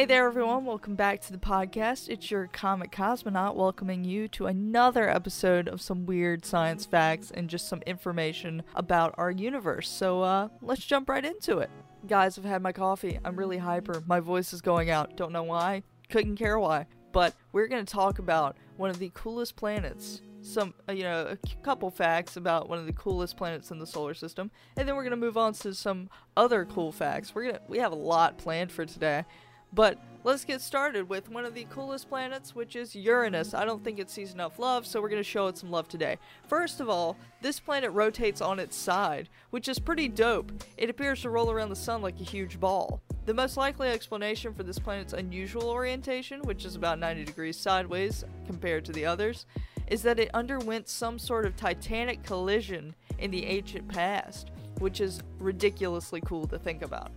Hey 0.00 0.06
there, 0.06 0.28
everyone. 0.28 0.64
Welcome 0.64 0.94
back 0.94 1.20
to 1.20 1.30
the 1.30 1.36
podcast. 1.36 2.08
It's 2.08 2.30
your 2.30 2.46
comic 2.46 2.90
cosmonaut 2.90 3.54
welcoming 3.54 4.02
you 4.02 4.28
to 4.28 4.46
another 4.46 5.10
episode 5.10 5.68
of 5.68 5.82
some 5.82 6.06
weird 6.06 6.46
science 6.46 6.86
facts 6.86 7.30
and 7.30 7.50
just 7.50 7.68
some 7.68 7.82
information 7.82 8.62
about 8.74 9.14
our 9.18 9.30
universe. 9.30 9.90
So, 9.90 10.22
uh, 10.22 10.48
let's 10.62 10.86
jump 10.86 11.10
right 11.10 11.22
into 11.22 11.58
it. 11.58 11.68
Guys, 12.06 12.38
I've 12.38 12.46
had 12.46 12.62
my 12.62 12.72
coffee. 12.72 13.18
I'm 13.26 13.36
really 13.36 13.58
hyper. 13.58 14.02
My 14.06 14.20
voice 14.20 14.54
is 14.54 14.62
going 14.62 14.88
out. 14.88 15.18
Don't 15.18 15.32
know 15.32 15.42
why. 15.42 15.82
Couldn't 16.08 16.36
care 16.36 16.58
why. 16.58 16.86
But 17.12 17.34
we're 17.52 17.68
going 17.68 17.84
to 17.84 17.92
talk 17.92 18.20
about 18.20 18.56
one 18.78 18.88
of 18.88 19.00
the 19.00 19.10
coolest 19.12 19.54
planets. 19.54 20.22
Some, 20.40 20.72
uh, 20.88 20.92
you 20.92 21.02
know, 21.02 21.26
a 21.26 21.56
couple 21.62 21.90
facts 21.90 22.38
about 22.38 22.70
one 22.70 22.78
of 22.78 22.86
the 22.86 22.94
coolest 22.94 23.36
planets 23.36 23.70
in 23.70 23.78
the 23.78 23.86
solar 23.86 24.14
system, 24.14 24.50
and 24.78 24.88
then 24.88 24.96
we're 24.96 25.02
gonna 25.02 25.16
move 25.16 25.36
on 25.36 25.52
to 25.52 25.74
some 25.74 26.08
other 26.34 26.64
cool 26.64 26.92
facts. 26.92 27.34
We're 27.34 27.44
gonna 27.44 27.60
we 27.68 27.76
have 27.76 27.92
a 27.92 27.96
lot 27.96 28.38
planned 28.38 28.72
for 28.72 28.86
today. 28.86 29.26
But 29.72 29.98
let's 30.24 30.44
get 30.44 30.60
started 30.60 31.08
with 31.08 31.30
one 31.30 31.44
of 31.44 31.54
the 31.54 31.66
coolest 31.70 32.08
planets, 32.08 32.54
which 32.54 32.74
is 32.76 32.94
Uranus. 32.94 33.54
I 33.54 33.64
don't 33.64 33.82
think 33.84 33.98
it 33.98 34.10
sees 34.10 34.34
enough 34.34 34.58
love, 34.58 34.86
so 34.86 35.00
we're 35.00 35.08
going 35.08 35.22
to 35.22 35.28
show 35.28 35.46
it 35.46 35.56
some 35.56 35.70
love 35.70 35.88
today. 35.88 36.18
First 36.48 36.80
of 36.80 36.88
all, 36.88 37.16
this 37.40 37.60
planet 37.60 37.92
rotates 37.92 38.40
on 38.40 38.58
its 38.58 38.76
side, 38.76 39.28
which 39.50 39.68
is 39.68 39.78
pretty 39.78 40.08
dope. 40.08 40.52
It 40.76 40.90
appears 40.90 41.22
to 41.22 41.30
roll 41.30 41.50
around 41.50 41.68
the 41.68 41.76
sun 41.76 42.02
like 42.02 42.20
a 42.20 42.24
huge 42.24 42.58
ball. 42.58 43.00
The 43.26 43.34
most 43.34 43.56
likely 43.56 43.88
explanation 43.88 44.54
for 44.54 44.64
this 44.64 44.78
planet's 44.78 45.12
unusual 45.12 45.68
orientation, 45.68 46.40
which 46.42 46.64
is 46.64 46.74
about 46.74 46.98
90 46.98 47.24
degrees 47.24 47.56
sideways 47.56 48.24
compared 48.46 48.84
to 48.86 48.92
the 48.92 49.06
others, 49.06 49.46
is 49.86 50.02
that 50.02 50.18
it 50.18 50.30
underwent 50.34 50.88
some 50.88 51.18
sort 51.18 51.44
of 51.44 51.56
titanic 51.56 52.22
collision 52.22 52.94
in 53.18 53.30
the 53.30 53.44
ancient 53.46 53.86
past, 53.88 54.50
which 54.78 55.00
is 55.00 55.22
ridiculously 55.38 56.20
cool 56.22 56.46
to 56.46 56.58
think 56.58 56.82
about. 56.82 57.12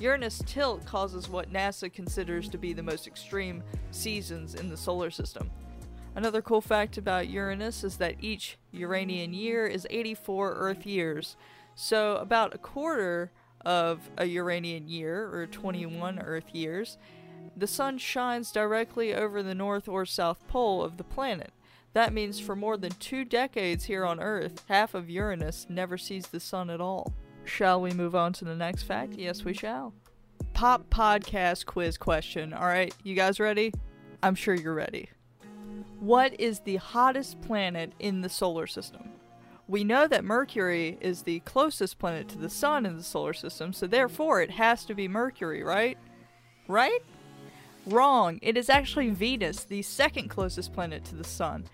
Uranus 0.00 0.42
tilt 0.46 0.86
causes 0.86 1.28
what 1.28 1.52
NASA 1.52 1.92
considers 1.92 2.48
to 2.48 2.56
be 2.56 2.72
the 2.72 2.82
most 2.82 3.06
extreme 3.06 3.62
seasons 3.90 4.54
in 4.54 4.70
the 4.70 4.76
solar 4.76 5.10
system. 5.10 5.50
Another 6.14 6.40
cool 6.40 6.62
fact 6.62 6.96
about 6.96 7.28
Uranus 7.28 7.84
is 7.84 7.98
that 7.98 8.16
each 8.18 8.56
Uranian 8.72 9.34
year 9.34 9.66
is 9.66 9.86
84 9.90 10.54
Earth 10.54 10.86
years. 10.86 11.36
So, 11.74 12.16
about 12.16 12.54
a 12.54 12.58
quarter 12.58 13.30
of 13.64 14.10
a 14.16 14.24
Uranian 14.24 14.88
year, 14.88 15.28
or 15.32 15.46
21 15.46 16.18
Earth 16.18 16.54
years, 16.54 16.96
the 17.54 17.66
sun 17.66 17.98
shines 17.98 18.50
directly 18.50 19.14
over 19.14 19.42
the 19.42 19.54
north 19.54 19.86
or 19.86 20.06
south 20.06 20.48
pole 20.48 20.82
of 20.82 20.96
the 20.96 21.04
planet. 21.04 21.52
That 21.92 22.14
means 22.14 22.40
for 22.40 22.56
more 22.56 22.78
than 22.78 22.92
two 22.92 23.24
decades 23.24 23.84
here 23.84 24.06
on 24.06 24.18
Earth, 24.18 24.64
half 24.68 24.94
of 24.94 25.10
Uranus 25.10 25.66
never 25.68 25.98
sees 25.98 26.28
the 26.28 26.40
sun 26.40 26.70
at 26.70 26.80
all. 26.80 27.12
Shall 27.44 27.80
we 27.80 27.92
move 27.92 28.14
on 28.14 28.32
to 28.34 28.44
the 28.44 28.54
next 28.54 28.84
fact? 28.84 29.14
Yes, 29.14 29.44
we 29.44 29.54
shall. 29.54 29.92
Pop 30.52 30.88
podcast 30.90 31.66
quiz 31.66 31.96
question. 31.98 32.52
All 32.52 32.66
right, 32.66 32.94
you 33.02 33.14
guys 33.14 33.40
ready? 33.40 33.72
I'm 34.22 34.34
sure 34.34 34.54
you're 34.54 34.74
ready. 34.74 35.08
What 36.00 36.38
is 36.40 36.60
the 36.60 36.76
hottest 36.76 37.40
planet 37.40 37.92
in 37.98 38.20
the 38.20 38.28
solar 38.28 38.66
system? 38.66 39.10
We 39.68 39.84
know 39.84 40.08
that 40.08 40.24
Mercury 40.24 40.98
is 41.00 41.22
the 41.22 41.40
closest 41.40 41.98
planet 41.98 42.28
to 42.30 42.38
the 42.38 42.50
sun 42.50 42.86
in 42.86 42.96
the 42.96 43.02
solar 43.02 43.32
system, 43.32 43.72
so 43.72 43.86
therefore 43.86 44.42
it 44.42 44.50
has 44.50 44.84
to 44.86 44.94
be 44.94 45.06
Mercury, 45.08 45.62
right? 45.62 45.96
Right? 46.66 47.00
Wrong. 47.86 48.38
It 48.42 48.56
is 48.56 48.68
actually 48.68 49.10
Venus, 49.10 49.64
the 49.64 49.82
second 49.82 50.28
closest 50.28 50.72
planet 50.72 51.04
to 51.06 51.14
the 51.14 51.24
sun. 51.24 51.66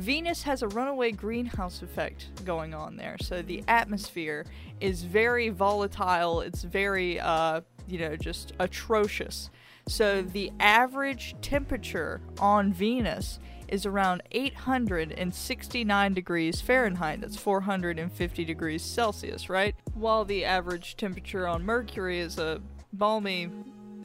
Venus 0.00 0.44
has 0.44 0.62
a 0.62 0.68
runaway 0.68 1.12
greenhouse 1.12 1.82
effect 1.82 2.42
going 2.46 2.72
on 2.72 2.96
there. 2.96 3.16
So 3.20 3.42
the 3.42 3.62
atmosphere 3.68 4.46
is 4.80 5.02
very 5.02 5.50
volatile. 5.50 6.40
It's 6.40 6.62
very, 6.62 7.20
uh, 7.20 7.60
you 7.86 7.98
know, 7.98 8.16
just 8.16 8.54
atrocious. 8.58 9.50
So 9.86 10.22
the 10.22 10.52
average 10.58 11.34
temperature 11.42 12.22
on 12.38 12.72
Venus 12.72 13.40
is 13.68 13.84
around 13.84 14.22
869 14.32 16.14
degrees 16.14 16.62
Fahrenheit. 16.62 17.20
That's 17.20 17.36
450 17.36 18.44
degrees 18.46 18.82
Celsius, 18.82 19.50
right? 19.50 19.74
While 19.92 20.24
the 20.24 20.46
average 20.46 20.96
temperature 20.96 21.46
on 21.46 21.62
Mercury 21.62 22.20
is 22.20 22.38
a 22.38 22.62
balmy 22.90 23.50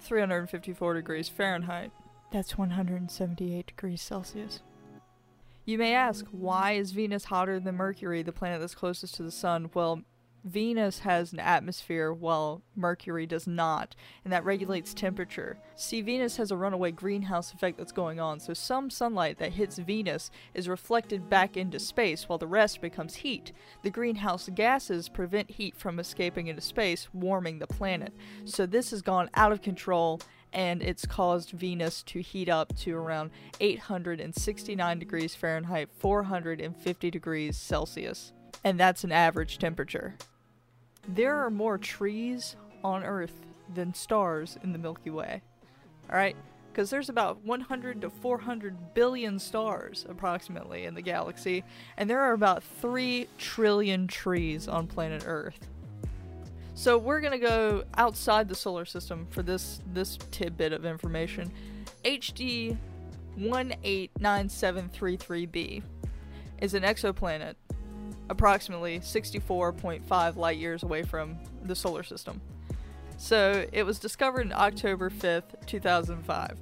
354 0.01 0.93
degrees 0.93 1.29
Fahrenheit. 1.29 1.91
That's 2.33 2.57
178 2.57 3.67
degrees 3.67 4.01
Celsius. 4.01 4.59
You 5.65 5.79
may 5.79 5.95
ask, 5.95 6.27
why 6.29 6.73
is 6.73 6.91
Venus 6.91 7.25
hotter 7.25 7.59
than 7.59 7.75
Mercury, 7.75 8.21
the 8.21 8.31
planet 8.31 8.61
that's 8.61 8.75
closest 8.75 9.15
to 9.15 9.23
the 9.23 9.31
sun? 9.31 9.71
Well, 9.73 10.03
Venus 10.43 10.99
has 10.99 11.33
an 11.33 11.39
atmosphere 11.39 12.13
while 12.13 12.61
Mercury 12.75 13.25
does 13.25 13.47
not, 13.47 13.95
and 14.23 14.31
that 14.31 14.45
regulates 14.45 14.93
temperature. 14.93 15.57
See, 15.75 16.01
Venus 16.01 16.37
has 16.37 16.51
a 16.51 16.55
runaway 16.55 16.91
greenhouse 16.91 17.51
effect 17.51 17.79
that's 17.79 17.91
going 17.91 18.19
on, 18.19 18.39
so 18.39 18.53
some 18.53 18.91
sunlight 18.91 19.39
that 19.39 19.53
hits 19.53 19.79
Venus 19.79 20.29
is 20.53 20.69
reflected 20.69 21.31
back 21.31 21.57
into 21.57 21.79
space 21.79 22.29
while 22.29 22.37
the 22.37 22.45
rest 22.45 22.79
becomes 22.79 23.15
heat. 23.15 23.53
The 23.81 23.89
greenhouse 23.89 24.47
gases 24.53 25.09
prevent 25.09 25.49
heat 25.49 25.75
from 25.75 25.97
escaping 25.97 26.45
into 26.45 26.61
space, 26.61 27.09
warming 27.11 27.57
the 27.57 27.65
planet. 27.65 28.13
So 28.43 28.67
this 28.67 28.91
has 28.91 29.01
gone 29.01 29.31
out 29.33 29.51
of 29.51 29.63
control 29.63 30.21
and 30.55 30.81
it's 30.81 31.05
caused 31.05 31.51
Venus 31.51 32.01
to 32.03 32.21
heat 32.21 32.47
up 32.47 32.75
to 32.77 32.95
around 32.95 33.29
869 33.59 34.97
degrees 34.97 35.35
Fahrenheit, 35.35 35.89
450 35.99 37.11
degrees 37.11 37.57
Celsius. 37.57 38.31
And 38.63 38.79
that's 38.79 39.03
an 39.03 39.11
average 39.11 39.59
temperature. 39.59 40.15
There 41.07 41.35
are 41.35 41.51
more 41.51 41.77
trees 41.77 42.55
on 42.85 43.03
Earth 43.03 43.45
than 43.75 43.93
stars 43.93 44.57
in 44.63 44.71
the 44.71 44.79
Milky 44.79 45.09
Way. 45.09 45.41
Alright? 46.09 46.37
Because 46.71 46.89
there's 46.89 47.09
about 47.09 47.43
100 47.43 48.01
to 48.01 48.09
400 48.09 48.93
billion 48.93 49.39
stars 49.39 50.05
approximately 50.07 50.85
in 50.85 50.93
the 50.93 51.01
galaxy, 51.01 51.65
and 51.97 52.09
there 52.09 52.21
are 52.21 52.33
about 52.33 52.63
3 52.63 53.27
trillion 53.37 54.07
trees 54.07 54.69
on 54.69 54.87
planet 54.87 55.23
Earth. 55.25 55.67
So 56.75 56.97
we're 56.97 57.21
gonna 57.21 57.39
go 57.39 57.85
outside 57.97 58.49
the 58.49 58.55
solar 58.55 58.83
system 58.83 59.27
for 59.29 59.41
this 59.41 59.79
this 59.93 60.17
tidbit 60.29 60.73
of 60.73 60.83
information. 60.85 61.49
HD 62.03 62.77
189733b 63.39 65.81
is 66.61 66.73
an 66.73 66.83
exoplanet 66.83 67.55
approximately 68.29 68.99
64.5 68.99 70.35
light 70.35 70.57
years 70.57 70.83
away 70.83 71.03
from 71.03 71.37
the 71.63 71.75
solar 71.75 72.03
system. 72.03 72.41
So 73.17 73.65
it 73.71 73.83
was 73.83 73.97
discovered 73.97 74.51
October 74.51 75.09
5th, 75.09 75.65
2005. 75.65 76.59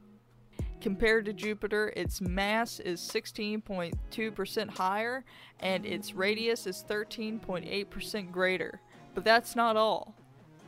Compared 0.81 1.25
to 1.25 1.33
Jupiter, 1.33 1.93
its 1.97 2.21
mass 2.21 2.79
is 2.79 3.01
16.2% 3.01 4.77
higher 4.77 5.25
and 5.61 5.87
its 5.87 6.13
radius 6.13 6.67
is 6.67 6.85
13.8% 6.87 8.31
greater. 8.31 8.83
But 9.15 9.25
that's 9.25 9.57
not 9.57 9.77
all. 9.77 10.15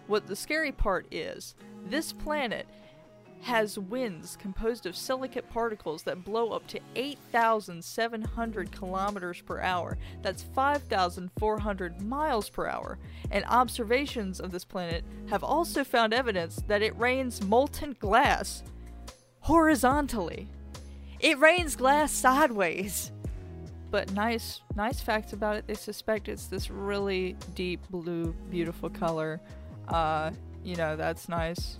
What 0.07 0.27
the 0.27 0.37
scary 0.37 0.73
part 0.73 1.07
is, 1.11 1.55
this 1.89 2.12
planet 2.12 2.67
has 3.43 3.79
winds 3.79 4.37
composed 4.37 4.87
of 4.87 4.97
silicate 4.97 5.49
particles 5.51 6.03
that 6.03 6.25
blow 6.25 6.51
up 6.51 6.67
to 6.67 6.81
8,700 6.95 8.73
kilometers 8.73 9.41
per 9.43 9.60
hour. 9.60 9.98
That's 10.22 10.43
5,400 10.43 12.03
miles 12.03 12.48
per 12.48 12.66
hour. 12.66 12.98
And 13.31 13.45
observations 13.47 14.41
of 14.41 14.51
this 14.51 14.65
planet 14.65 15.04
have 15.28 15.45
also 15.45 15.84
found 15.84 16.13
evidence 16.15 16.63
that 16.66 16.83
it 16.83 16.98
rains 16.98 17.43
molten 17.43 17.97
glass 17.98 18.63
horizontally. 19.41 20.48
It 21.21 21.39
rains 21.39 21.77
glass 21.77 22.13
sideways. 22.13 23.13
But 23.91 24.12
nice, 24.12 24.60
nice 24.74 25.00
facts 25.00 25.33
about 25.33 25.56
it. 25.56 25.66
They 25.66 25.74
suspect 25.74 26.28
it's 26.28 26.47
this 26.47 26.71
really 26.71 27.36
deep 27.54 27.80
blue, 27.88 28.34
beautiful 28.50 28.91
color. 28.91 29.41
Uh, 29.88 30.33
you 30.65 30.77
know, 30.77 30.97
that's 30.97 31.28
nice. 31.28 31.78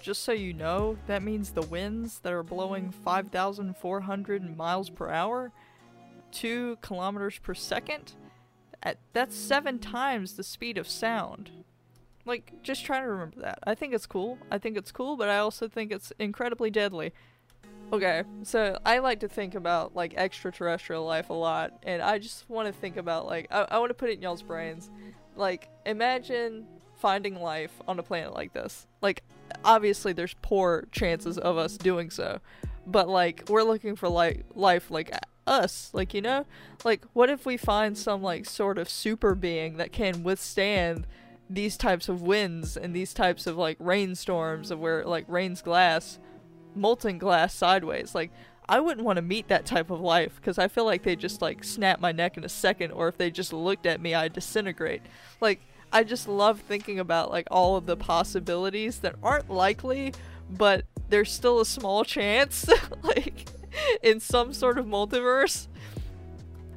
Just 0.00 0.22
so 0.22 0.32
you 0.32 0.52
know, 0.52 0.96
that 1.06 1.22
means 1.22 1.50
the 1.50 1.62
winds 1.62 2.20
that 2.20 2.32
are 2.32 2.42
blowing 2.42 2.90
5,400 2.90 4.56
miles 4.56 4.90
per 4.90 5.10
hour, 5.10 5.52
2 6.32 6.78
kilometers 6.80 7.38
per 7.38 7.54
second, 7.54 8.12
at, 8.82 8.98
that's 9.12 9.36
seven 9.36 9.78
times 9.78 10.34
the 10.34 10.42
speed 10.42 10.78
of 10.78 10.88
sound. 10.88 11.50
Like, 12.24 12.62
just 12.62 12.84
try 12.84 13.00
to 13.00 13.06
remember 13.06 13.40
that. 13.40 13.58
I 13.64 13.74
think 13.74 13.94
it's 13.94 14.06
cool. 14.06 14.38
I 14.50 14.58
think 14.58 14.76
it's 14.76 14.92
cool, 14.92 15.16
but 15.16 15.28
I 15.28 15.38
also 15.38 15.68
think 15.68 15.90
it's 15.92 16.12
incredibly 16.18 16.70
deadly. 16.70 17.12
Okay, 17.92 18.22
so 18.44 18.78
I 18.86 18.98
like 18.98 19.20
to 19.20 19.28
think 19.28 19.56
about 19.56 19.96
like 19.96 20.14
extraterrestrial 20.14 21.04
life 21.04 21.30
a 21.30 21.34
lot, 21.34 21.72
and 21.82 22.00
I 22.00 22.18
just 22.18 22.48
want 22.48 22.68
to 22.68 22.72
think 22.72 22.96
about 22.96 23.26
like 23.26 23.48
I, 23.50 23.66
I 23.68 23.78
want 23.78 23.90
to 23.90 23.94
put 23.94 24.10
it 24.10 24.14
in 24.14 24.22
y'all's 24.22 24.42
brains. 24.42 24.90
Like, 25.34 25.68
imagine 25.84 26.66
finding 26.96 27.40
life 27.40 27.72
on 27.88 27.98
a 27.98 28.02
planet 28.02 28.32
like 28.34 28.52
this. 28.52 28.86
Like, 29.00 29.24
obviously, 29.64 30.12
there's 30.12 30.34
poor 30.40 30.86
chances 30.92 31.36
of 31.36 31.56
us 31.56 31.76
doing 31.76 32.10
so, 32.10 32.40
but 32.86 33.08
like 33.08 33.44
we're 33.48 33.64
looking 33.64 33.96
for 33.96 34.08
like 34.08 34.44
life 34.54 34.90
like 34.90 35.12
us 35.46 35.90
like 35.92 36.14
you 36.14 36.20
know 36.20 36.44
like 36.84 37.02
what 37.12 37.28
if 37.28 37.44
we 37.44 37.56
find 37.56 37.98
some 37.98 38.22
like 38.22 38.46
sort 38.46 38.78
of 38.78 38.88
super 38.88 39.34
being 39.34 39.78
that 39.78 39.90
can 39.90 40.22
withstand 40.22 41.06
these 41.48 41.76
types 41.76 42.08
of 42.08 42.22
winds 42.22 42.76
and 42.76 42.94
these 42.94 43.12
types 43.12 43.46
of 43.46 43.56
like 43.56 43.76
rainstorms 43.80 44.70
of 44.70 44.78
where 44.78 45.04
like 45.04 45.24
rains 45.26 45.60
glass 45.60 46.20
molten 46.74 47.18
glass 47.18 47.54
sideways. 47.54 48.14
Like 48.14 48.30
i 48.70 48.78
wouldn't 48.78 49.04
want 49.04 49.16
to 49.16 49.22
meet 49.22 49.48
that 49.48 49.66
type 49.66 49.90
of 49.90 50.00
life 50.00 50.36
because 50.36 50.56
i 50.56 50.68
feel 50.68 50.84
like 50.84 51.02
they 51.02 51.16
just 51.16 51.42
like 51.42 51.64
snap 51.64 52.00
my 52.00 52.12
neck 52.12 52.36
in 52.36 52.44
a 52.44 52.48
second 52.48 52.92
or 52.92 53.08
if 53.08 53.18
they 53.18 53.28
just 53.28 53.52
looked 53.52 53.84
at 53.84 54.00
me 54.00 54.14
i'd 54.14 54.32
disintegrate. 54.32 55.02
Like 55.40 55.60
i 55.92 56.04
just 56.04 56.28
love 56.28 56.60
thinking 56.60 57.00
about 57.00 57.30
like 57.30 57.48
all 57.50 57.76
of 57.76 57.84
the 57.86 57.96
possibilities 57.96 59.00
that 59.00 59.16
aren't 59.22 59.50
likely 59.50 60.14
but 60.48 60.84
there's 61.08 61.32
still 61.32 61.60
a 61.60 61.66
small 61.66 62.04
chance 62.04 62.68
like 63.02 63.48
in 64.02 64.20
some 64.20 64.52
sort 64.52 64.78
of 64.78 64.86
multiverse. 64.86 65.66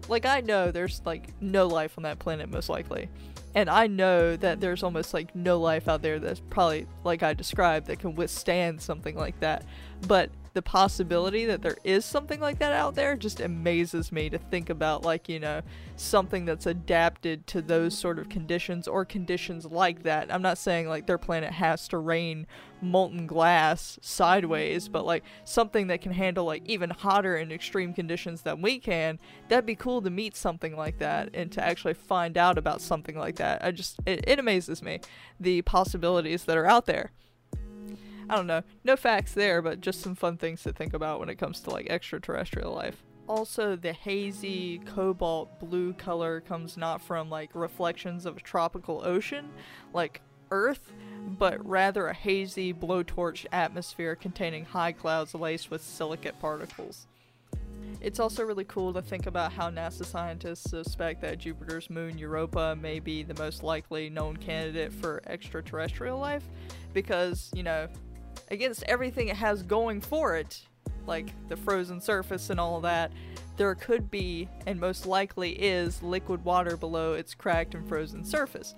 Like 0.10 0.26
i 0.26 0.42
know 0.42 0.72
there's 0.72 1.02
like 1.06 1.30
no 1.40 1.68
life 1.68 1.94
on 1.98 2.04
that 2.04 2.18
planet 2.18 2.50
most 2.50 2.70
likely 2.70 3.08
and 3.56 3.70
i 3.70 3.88
know 3.88 4.36
that 4.36 4.60
there's 4.60 4.84
almost 4.84 5.14
like 5.14 5.36
no 5.36 5.60
life 5.60 5.88
out 5.88 6.02
there 6.02 6.20
that's 6.20 6.42
probably 6.50 6.88
like 7.04 7.24
i 7.24 7.34
described 7.34 7.88
that 7.88 8.00
can 8.00 8.16
withstand 8.16 8.82
something 8.82 9.16
like 9.16 9.40
that. 9.40 9.64
But 10.08 10.30
the 10.54 10.62
possibility 10.62 11.46
that 11.46 11.62
there 11.62 11.78
is 11.84 12.06
something 12.06 12.40
like 12.40 12.60
that 12.60 12.74
out 12.74 12.96
there 12.96 13.16
just 13.16 13.40
amazes 13.40 14.12
me 14.12 14.30
to 14.30 14.38
think 14.38 14.70
about 14.70 15.04
like 15.04 15.28
you 15.28 15.40
know 15.40 15.62
something 15.96 16.46
that's 16.46 16.66
adapted 16.66 17.46
to 17.48 17.62
those 17.62 17.98
sort 17.98 18.20
of 18.20 18.30
conditions 18.30 18.88
or 18.88 19.06
conditions 19.06 19.66
like 19.66 20.04
that. 20.04 20.34
I'm 20.34 20.42
not 20.42 20.58
saying 20.58 20.88
like 20.88 21.08
their 21.08 21.18
planet 21.18 21.52
has 21.52 21.88
to 21.90 21.98
rain 21.98 22.46
molten 22.82 23.26
glass 23.26 23.98
sideways 24.02 24.90
but 24.90 25.06
like 25.06 25.24
something 25.46 25.88
that 25.88 26.02
can 26.02 26.12
handle 26.12 26.44
like 26.44 26.62
even 26.66 26.90
hotter 26.90 27.38
and 27.38 27.50
extreme 27.50 27.94
conditions 27.94 28.42
than 28.42 28.62
we 28.62 28.78
can 28.78 29.18
that'd 29.48 29.66
be 29.66 29.76
cool 29.76 30.02
to 30.02 30.10
meet 30.10 30.36
something 30.36 30.76
like 30.76 31.00
that 31.00 31.30
and 31.34 31.50
to 31.50 31.64
actually 31.64 31.94
find 31.94 32.38
out 32.38 32.58
about 32.58 32.82
something 32.82 33.18
like 33.18 33.38
that. 33.38 33.64
I 33.64 33.72
just 33.72 34.00
it, 34.06 34.24
it 34.28 34.40
amazes 34.40 34.82
me 34.84 35.00
the 35.40 35.62
possibilities 35.64 36.44
that 36.46 36.58
are 36.58 36.68
out 36.68 36.86
there 36.86 37.12
I 38.30 38.36
don't 38.36 38.48
know. 38.48 38.64
No 38.84 38.96
facts 38.96 39.34
there, 39.34 39.62
but 39.62 39.82
just 39.82 40.02
some 40.02 40.16
fun 40.16 40.38
things 40.38 40.64
to 40.64 40.74
think 40.74 40.94
about 40.94 41.20
when 41.20 41.30
it 41.30 41.36
comes 41.36 41.60
to 41.62 41.70
like 41.70 41.90
extraterrestrial 41.90 42.74
life. 42.74 43.04
Also, 43.28 43.76
the 43.76 43.94
hazy 43.94 44.80
cobalt 44.80 45.60
blue 45.60 45.94
color 45.94 46.42
comes 46.42 46.76
not 46.76 47.02
from 47.02 47.30
like 47.30 47.52
reflections 47.54 48.26
of 48.26 48.38
a 48.38 48.42
tropical 48.42 49.02
ocean, 49.06 49.50
like 49.94 50.22
Earth, 50.52 50.92
but 51.40 51.66
rather 51.68 52.08
a 52.08 52.14
hazy 52.14 52.74
blowtorch 52.74 53.46
atmosphere 53.52 54.16
containing 54.16 54.66
high 54.66 54.92
clouds 54.92 55.34
laced 55.34 55.72
with 55.72 55.82
silicate 55.82 56.38
particles. 56.40 57.08
It's 58.02 58.20
also 58.20 58.44
really 58.44 58.66
cool 58.66 58.92
to 58.94 59.02
think 59.02 59.28
about 59.28 59.54
how 59.54 59.70
NASA 59.70 60.06
scientists 60.06 60.70
suspect 60.70 61.22
that 61.22 61.38
Jupiter's 61.38 61.90
moon 61.90 62.18
Europa 62.18 62.78
may 62.80 63.00
be 63.00 63.24
the 63.24 63.34
most 63.36 63.64
likely 63.64 64.10
known 64.10 64.36
candidate 64.36 64.92
for 64.92 65.22
extraterrestrial 65.26 66.20
life 66.20 66.44
because, 66.94 67.50
you 67.56 67.64
know, 67.64 67.88
against 68.54 68.84
everything 68.84 69.28
it 69.28 69.36
has 69.36 69.64
going 69.64 70.00
for 70.00 70.38
it, 70.38 70.62
like 71.08 71.34
the 71.50 71.58
frozen 71.58 72.00
surface 72.00 72.50
and 72.50 72.60
all 72.60 72.80
that, 72.82 73.12
there 73.58 73.76
could 73.76 74.10
be, 74.10 74.48
and 74.66 74.80
most 74.80 75.06
likely 75.06 75.52
is, 75.52 76.02
liquid 76.02 76.44
water 76.46 76.78
below 76.78 77.14
its 77.14 77.34
cracked 77.34 77.76
and 77.76 77.88
frozen 77.88 78.24
surface. 78.24 78.76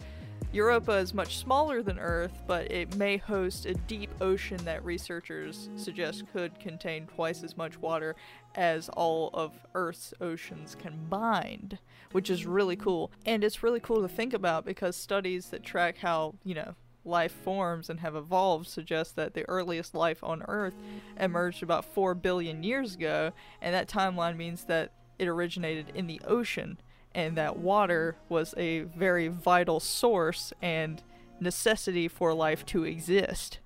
Europa 0.51 0.94
is 0.94 1.13
much 1.13 1.38
smaller 1.38 1.83
than 1.83 2.00
Earth, 2.00 2.42
but 2.48 2.72
it 2.72 2.95
may 2.95 3.18
host 3.18 3.66
a 3.66 3.74
deep 3.74 4.10
ocean 4.22 4.57
that 4.63 4.83
researchers 4.86 5.69
suggest 5.75 6.24
could 6.31 6.57
contain 6.60 7.07
twice 7.07 7.44
as 7.44 7.57
much 7.57 7.78
water 7.78 8.16
as 8.56 8.88
all 8.89 9.30
of 9.33 9.51
Earth's 9.74 10.13
oceans 10.21 10.75
combined, 10.75 11.78
which 12.13 12.30
is 12.30 12.45
really 12.45 12.78
cool. 12.78 13.12
And 13.25 13.44
it's 13.44 13.63
really 13.63 13.81
cool 13.81 14.01
to 14.01 14.07
think 14.07 14.33
about 14.33 14.66
because 14.66 14.95
studies 14.95 15.48
that 15.48 15.63
track 15.63 15.98
how, 15.98 16.36
you 16.45 16.56
know, 16.56 16.75
life 17.06 17.31
forms 17.31 17.90
and 17.90 18.00
have 18.00 18.16
evolved 18.16 18.68
suggest 18.68 19.16
that 19.16 19.34
the 19.34 19.48
earliest 19.48 19.94
life 19.94 20.24
on 20.24 20.44
Earth 20.48 20.75
emerged 21.19 21.63
about 21.63 21.86
4 21.86 22.16
billion 22.16 22.63
years 22.63 22.96
ago, 22.96 23.31
and 23.62 23.74
that 23.74 23.88
timeline 23.88 24.38
means 24.38 24.66
that 24.66 24.92
it 25.18 25.28
originated 25.28 25.92
in 25.96 26.07
the 26.07 26.22
ocean, 26.25 26.78
and 27.13 27.38
that 27.38 27.57
water 27.57 28.18
was 28.28 28.54
a 28.57 28.81
very 28.81 29.28
vital 29.28 29.80
source 29.80 30.52
and 30.62 31.04
necessity 31.40 32.07
for 32.07 32.34
life 32.34 32.66
to 32.66 32.84
exist. 32.84 33.60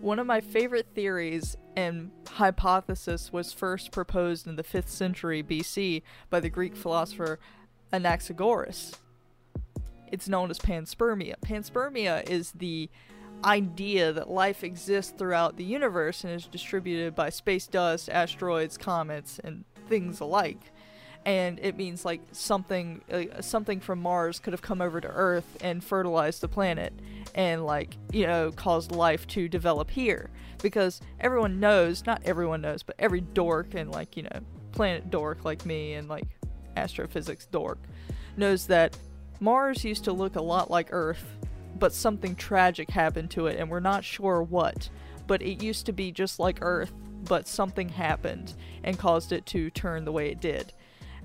One 0.00 0.18
of 0.18 0.26
my 0.26 0.40
favorite 0.40 0.86
theories 0.94 1.56
and 1.76 2.10
hypothesis 2.26 3.32
was 3.32 3.52
first 3.52 3.90
proposed 3.90 4.46
in 4.46 4.56
the 4.56 4.62
5th 4.62 4.88
century 4.88 5.42
BC 5.42 6.02
by 6.30 6.40
the 6.40 6.48
Greek 6.48 6.76
philosopher 6.76 7.38
Anaxagoras 7.92 8.94
it's 10.12 10.28
known 10.28 10.50
as 10.50 10.58
panspermia. 10.58 11.34
Panspermia 11.40 12.28
is 12.28 12.52
the 12.52 12.90
idea 13.44 14.12
that 14.12 14.28
life 14.28 14.64
exists 14.64 15.12
throughout 15.16 15.56
the 15.56 15.64
universe 15.64 16.24
and 16.24 16.32
is 16.32 16.46
distributed 16.46 17.14
by 17.14 17.30
space 17.30 17.66
dust, 17.66 18.08
asteroids, 18.10 18.76
comets, 18.76 19.38
and 19.42 19.64
things 19.88 20.20
alike. 20.20 20.72
And 21.24 21.58
it 21.60 21.76
means 21.76 22.04
like 22.04 22.20
something 22.32 23.02
uh, 23.12 23.42
something 23.42 23.80
from 23.80 24.00
Mars 24.00 24.38
could 24.38 24.52
have 24.52 24.62
come 24.62 24.80
over 24.80 25.00
to 25.00 25.08
Earth 25.08 25.58
and 25.60 25.82
fertilized 25.84 26.40
the 26.40 26.48
planet 26.48 26.92
and 27.34 27.66
like, 27.66 27.96
you 28.12 28.26
know, 28.26 28.50
caused 28.52 28.92
life 28.92 29.26
to 29.28 29.48
develop 29.48 29.90
here 29.90 30.30
because 30.62 31.00
everyone 31.20 31.60
knows, 31.60 32.06
not 32.06 32.22
everyone 32.24 32.60
knows, 32.60 32.82
but 32.82 32.96
every 32.98 33.20
dork 33.20 33.74
and 33.74 33.90
like, 33.90 34.16
you 34.16 34.22
know, 34.22 34.40
planet 34.72 35.10
dork 35.10 35.44
like 35.44 35.66
me 35.66 35.94
and 35.94 36.08
like 36.08 36.24
astrophysics 36.76 37.46
dork 37.46 37.78
knows 38.36 38.66
that 38.68 38.96
Mars 39.40 39.84
used 39.84 40.04
to 40.04 40.12
look 40.12 40.36
a 40.36 40.42
lot 40.42 40.70
like 40.70 40.88
Earth, 40.90 41.24
but 41.78 41.92
something 41.92 42.34
tragic 42.34 42.90
happened 42.90 43.30
to 43.30 43.46
it, 43.46 43.58
and 43.58 43.70
we're 43.70 43.80
not 43.80 44.04
sure 44.04 44.42
what. 44.42 44.90
But 45.26 45.42
it 45.42 45.62
used 45.62 45.86
to 45.86 45.92
be 45.92 46.10
just 46.10 46.38
like 46.38 46.58
Earth, 46.60 46.92
but 47.24 47.46
something 47.46 47.88
happened 47.88 48.54
and 48.82 48.98
caused 48.98 49.32
it 49.32 49.46
to 49.46 49.70
turn 49.70 50.04
the 50.04 50.12
way 50.12 50.30
it 50.30 50.40
did. 50.40 50.72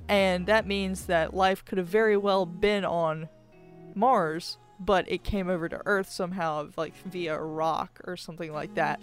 And 0.10 0.46
that 0.48 0.68
means 0.68 1.06
that 1.06 1.34
life 1.34 1.64
could 1.64 1.78
have 1.78 1.88
very 1.88 2.18
well 2.18 2.46
been 2.46 2.84
on 2.84 3.30
Mars, 3.96 4.58
but 4.80 5.10
it 5.10 5.24
came 5.24 5.50
over 5.50 5.70
to 5.70 5.82
Earth 5.86 6.12
somehow, 6.12 6.68
like 6.76 6.96
via 7.06 7.36
a 7.36 7.44
rock 7.44 8.02
or 8.04 8.18
something 8.18 8.52
like 8.52 8.76
that. 8.76 9.00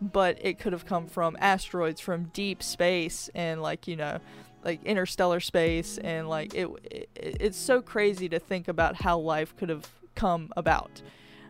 But 0.00 0.38
it 0.44 0.58
could 0.58 0.72
have 0.72 0.84
come 0.84 1.06
from 1.06 1.36
asteroids 1.40 2.00
from 2.00 2.24
deep 2.34 2.62
space 2.62 3.30
and, 3.34 3.62
like, 3.62 3.88
you 3.88 3.96
know, 3.96 4.18
like 4.64 4.82
interstellar 4.84 5.40
space 5.40 5.98
and 5.98 6.28
like 6.28 6.54
it, 6.54 6.68
it 6.90 7.08
it's 7.16 7.58
so 7.58 7.82
crazy 7.82 8.28
to 8.28 8.38
think 8.38 8.68
about 8.68 8.96
how 8.96 9.18
life 9.18 9.56
could 9.56 9.68
have 9.68 9.88
come 10.14 10.52
about. 10.56 11.02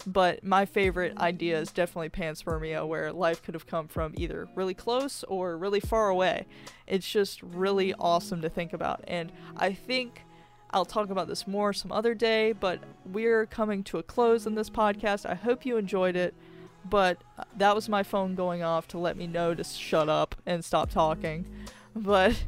But 0.04 0.42
my 0.42 0.64
favorite 0.66 1.16
idea 1.18 1.60
is 1.60 1.70
definitely 1.70 2.10
panspermia 2.10 2.86
where 2.86 3.12
life 3.12 3.42
could 3.42 3.54
have 3.54 3.66
come 3.66 3.86
from 3.86 4.14
either 4.16 4.48
really 4.56 4.74
close 4.74 5.24
or 5.28 5.56
really 5.56 5.78
far 5.78 6.08
away. 6.08 6.46
It's 6.88 7.08
just 7.08 7.40
really 7.42 7.94
awesome 7.94 8.42
to 8.42 8.48
think 8.48 8.72
about. 8.72 9.04
And 9.06 9.32
i 9.56 9.72
think 9.72 10.22
i'll 10.70 10.86
talk 10.86 11.10
about 11.10 11.28
this 11.28 11.46
more 11.46 11.74
some 11.74 11.92
other 11.92 12.14
day 12.14 12.50
but 12.50 12.80
we're 13.04 13.44
coming 13.44 13.82
to 13.84 13.98
a 13.98 14.02
close 14.02 14.46
in 14.46 14.54
this 14.54 14.70
podcast. 14.70 15.26
I 15.26 15.34
hope 15.34 15.66
you 15.66 15.76
enjoyed 15.76 16.16
it 16.16 16.34
but 16.88 17.22
uh, 17.38 17.44
that 17.56 17.74
was 17.74 17.88
my 17.88 18.02
phone 18.02 18.34
going 18.34 18.62
off 18.62 18.88
to 18.88 18.98
let 18.98 19.16
me 19.16 19.26
know 19.26 19.54
to 19.54 19.64
shut 19.64 20.08
up 20.08 20.34
and 20.46 20.64
stop 20.64 20.90
talking. 20.90 21.46
But 21.94 22.42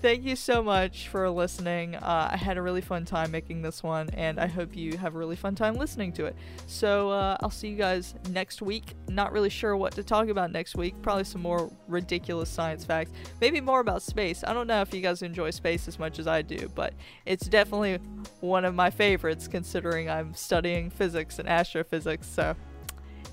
thank 0.00 0.24
you 0.24 0.34
so 0.34 0.62
much 0.62 1.08
for 1.08 1.28
listening. 1.28 1.94
Uh, 1.94 2.30
I 2.32 2.36
had 2.36 2.56
a 2.56 2.62
really 2.62 2.80
fun 2.80 3.04
time 3.04 3.30
making 3.30 3.62
this 3.62 3.82
one, 3.82 4.08
and 4.10 4.40
I 4.40 4.46
hope 4.46 4.74
you 4.74 4.96
have 4.96 5.14
a 5.14 5.18
really 5.18 5.36
fun 5.36 5.54
time 5.54 5.74
listening 5.74 6.12
to 6.14 6.26
it. 6.26 6.36
So 6.66 7.10
uh, 7.10 7.36
I'll 7.40 7.50
see 7.50 7.68
you 7.68 7.76
guys 7.76 8.14
next 8.30 8.62
week. 8.62 8.94
Not 9.08 9.32
really 9.32 9.50
sure 9.50 9.76
what 9.76 9.92
to 9.94 10.02
talk 10.02 10.28
about 10.28 10.50
next 10.50 10.74
week. 10.74 10.94
Probably 11.02 11.24
some 11.24 11.42
more 11.42 11.70
ridiculous 11.88 12.48
science 12.48 12.84
facts. 12.84 13.12
Maybe 13.40 13.60
more 13.60 13.80
about 13.80 14.02
space. 14.02 14.42
I 14.46 14.52
don't 14.52 14.66
know 14.66 14.80
if 14.80 14.94
you 14.94 15.02
guys 15.02 15.22
enjoy 15.22 15.50
space 15.50 15.86
as 15.86 15.98
much 15.98 16.18
as 16.18 16.26
I 16.26 16.42
do, 16.42 16.70
but 16.74 16.94
it's 17.26 17.46
definitely 17.46 17.98
one 18.40 18.64
of 18.64 18.74
my 18.74 18.90
favorites 18.90 19.48
considering 19.48 20.08
I'm 20.08 20.34
studying 20.34 20.90
physics 20.90 21.38
and 21.38 21.48
astrophysics. 21.48 22.26
So 22.26 22.56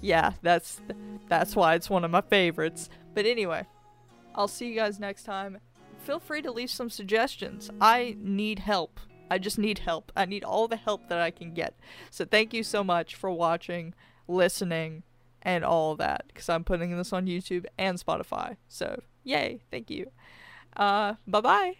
yeah, 0.01 0.33
that's 0.41 0.81
that's 1.27 1.55
why 1.55 1.75
it's 1.75 1.89
one 1.89 2.03
of 2.03 2.11
my 2.11 2.21
favorites. 2.21 2.89
But 3.13 3.25
anyway, 3.25 3.65
I'll 4.35 4.47
see 4.47 4.67
you 4.67 4.75
guys 4.75 4.99
next 4.99 5.23
time 5.23 5.57
feel 6.07 6.19
free 6.21 6.41
to 6.41 6.51
leave 6.51 6.69
some 6.69 6.89
suggestions. 6.89 7.69
I 7.81 8.15
need 8.21 8.59
help. 8.59 9.01
I 9.29 9.37
just 9.39 9.59
need 9.59 9.79
help. 9.79 10.13
I 10.15 10.23
need 10.23 10.45
all 10.45 10.69
the 10.69 10.77
help 10.77 11.09
that 11.09 11.19
I 11.19 11.31
can 11.31 11.53
get. 11.53 11.75
So 12.09 12.23
thank 12.23 12.53
you 12.53 12.63
so 12.63 12.81
much 12.81 13.13
for 13.13 13.29
watching, 13.29 13.93
listening, 14.25 15.03
and 15.41 15.65
all 15.65 15.97
that 15.97 16.23
because 16.29 16.47
I'm 16.47 16.63
putting 16.63 16.95
this 16.95 17.11
on 17.11 17.25
YouTube 17.25 17.65
and 17.77 17.99
Spotify. 17.99 18.55
So, 18.69 19.01
yay, 19.25 19.59
thank 19.69 19.89
you. 19.89 20.11
Uh, 20.77 21.15
bye 21.27 21.41
bye. 21.41 21.77